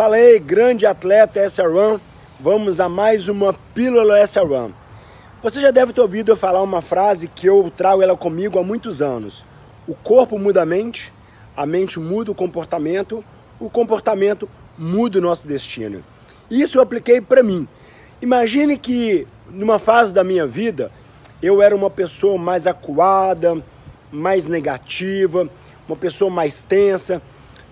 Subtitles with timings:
[0.00, 2.00] Fala aí, grande atleta SR1.
[2.40, 4.72] Vamos a mais uma Pílula SR1.
[5.42, 8.62] Você já deve ter ouvido eu falar uma frase que eu trago ela comigo há
[8.64, 9.44] muitos anos.
[9.86, 11.12] O corpo muda a mente,
[11.54, 13.22] a mente muda o comportamento,
[13.58, 16.02] o comportamento muda o nosso destino.
[16.50, 17.68] Isso eu apliquei para mim.
[18.22, 20.90] Imagine que numa fase da minha vida
[21.42, 23.62] eu era uma pessoa mais acuada,
[24.10, 25.46] mais negativa,
[25.86, 27.20] uma pessoa mais tensa.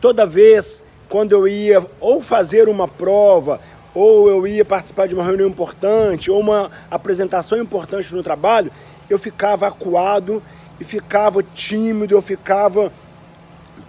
[0.00, 3.60] Toda vez quando eu ia ou fazer uma prova,
[3.94, 8.72] ou eu ia participar de uma reunião importante, ou uma apresentação importante no trabalho,
[9.08, 10.42] eu ficava acuado
[10.80, 12.92] e ficava tímido, eu ficava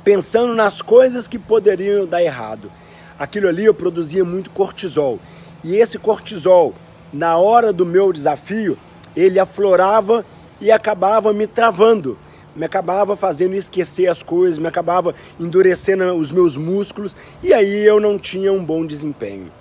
[0.03, 2.71] pensando nas coisas que poderiam dar errado.
[3.17, 5.19] Aquilo ali eu produzia muito cortisol.
[5.63, 6.75] E esse cortisol,
[7.11, 8.77] na hora do meu desafio,
[9.15, 10.23] ele aflorava
[10.61, 12.17] e acabava me travando
[12.55, 17.99] me acabava fazendo esquecer as coisas, me acabava endurecendo os meus músculos e aí eu
[17.99, 19.51] não tinha um bom desempenho.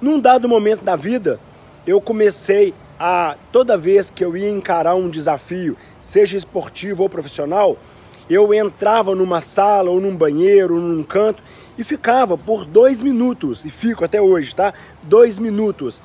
[0.00, 1.38] Num dado momento da vida,
[1.86, 7.76] eu comecei a, toda vez que eu ia encarar um desafio, seja esportivo ou profissional,
[8.30, 11.42] eu entrava numa sala ou num banheiro ou num canto
[11.76, 14.72] e ficava por dois minutos, e fico até hoje, tá?
[15.02, 16.02] Dois minutos.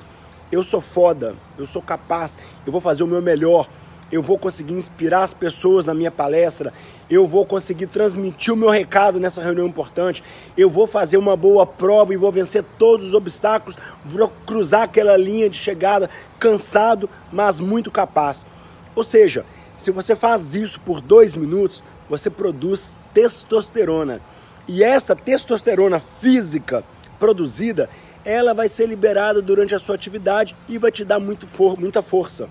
[0.50, 3.68] Eu sou foda, eu sou capaz, eu vou fazer o meu melhor,
[4.10, 6.72] eu vou conseguir inspirar as pessoas na minha palestra,
[7.10, 10.24] eu vou conseguir transmitir o meu recado nessa reunião importante,
[10.56, 15.16] eu vou fazer uma boa prova e vou vencer todos os obstáculos, vou cruzar aquela
[15.16, 18.46] linha de chegada cansado, mas muito capaz.
[18.94, 19.44] Ou seja,
[19.76, 24.20] se você faz isso por dois minutos, você produz testosterona.
[24.66, 26.82] E essa testosterona física
[27.18, 27.88] produzida,
[28.24, 32.02] ela vai ser liberada durante a sua atividade e vai te dar muito for muita
[32.02, 32.48] força.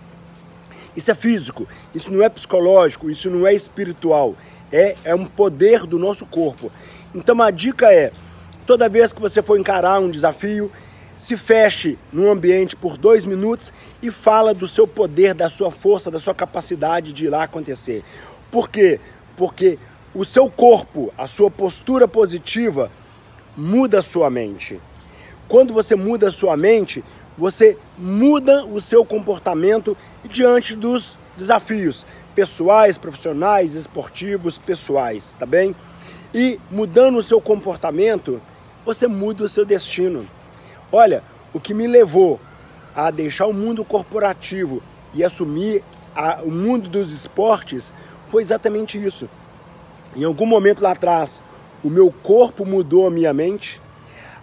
[0.98, 4.36] Isso é físico, isso não é psicológico, isso não é espiritual.
[4.72, 6.72] É, é um poder do nosso corpo.
[7.14, 8.12] Então a dica é,
[8.66, 10.72] toda vez que você for encarar um desafio,
[11.16, 16.10] se feche num ambiente por dois minutos e fala do seu poder, da sua força,
[16.10, 18.04] da sua capacidade de ir lá acontecer.
[18.50, 19.00] Por quê?
[19.36, 19.78] Porque
[20.16, 22.92] o seu corpo, a sua postura positiva,
[23.56, 24.80] muda a sua mente.
[25.48, 27.04] Quando você muda a sua mente,
[27.38, 35.76] você muda o seu comportamento diante dos desafios pessoais, profissionais, esportivos, pessoais, tá bem?
[36.34, 38.42] E mudando o seu comportamento,
[38.86, 40.26] você muda o seu destino.
[40.92, 42.40] Olha, o que me levou
[42.96, 44.82] a deixar o mundo corporativo
[45.14, 45.84] e assumir
[46.16, 47.94] a, o mundo dos esportes
[48.28, 49.30] foi exatamente isso.
[50.16, 51.42] Em algum momento lá atrás,
[51.84, 53.82] o meu corpo mudou a minha mente,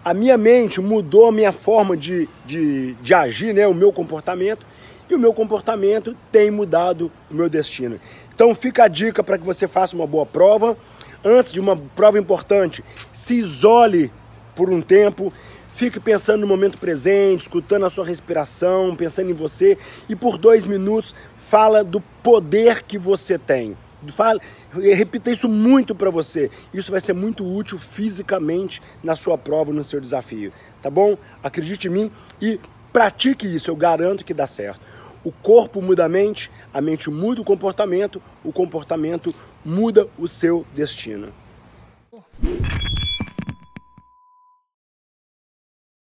[0.04, 4.66] a minha mente mudou a minha forma de, de, de agir, né, o meu comportamento,
[5.08, 7.98] e o meu comportamento tem mudado o meu destino.
[8.34, 10.76] Então fica a dica para que você faça uma boa prova.
[11.24, 14.12] Antes de uma prova importante, se isole
[14.54, 15.32] por um tempo,
[15.72, 19.78] fique pensando no momento presente, escutando a sua respiração, pensando em você,
[20.08, 23.76] e por dois minutos fala do poder que você tem.
[24.12, 24.40] Fala,
[24.72, 26.50] repita isso muito para você.
[26.72, 30.52] Isso vai ser muito útil fisicamente na sua prova, no seu desafio.
[30.82, 31.16] Tá bom?
[31.42, 32.10] Acredite em mim
[32.40, 32.60] e
[32.92, 33.70] pratique isso.
[33.70, 34.80] Eu garanto que dá certo.
[35.24, 40.66] O corpo muda a mente, a mente muda o comportamento, o comportamento muda o seu
[40.74, 41.32] destino.